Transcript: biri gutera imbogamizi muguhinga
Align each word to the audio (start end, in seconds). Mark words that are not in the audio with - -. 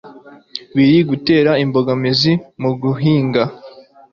biri 0.75 0.97
gutera 1.09 1.51
imbogamizi 1.63 2.31
muguhinga 2.61 3.43